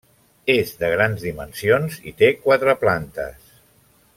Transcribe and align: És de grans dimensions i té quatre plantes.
És 0.53 0.71
de 0.79 0.89
grans 0.93 1.25
dimensions 1.27 1.99
i 2.13 2.15
té 2.23 2.31
quatre 2.47 2.77
plantes. 2.85 3.57